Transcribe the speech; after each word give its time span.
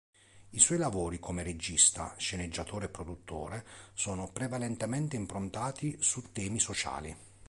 I 0.49 0.59
suoi 0.59 0.79
lavori 0.79 1.19
come 1.19 1.43
regista, 1.43 2.15
sceneggiatore 2.17 2.85
e 2.85 2.89
produttore 2.89 3.63
sono 3.93 4.31
prevalentemente 4.31 5.15
improntati 5.15 5.95
su 6.01 6.31
temi 6.31 6.59
sociali. 6.59 7.15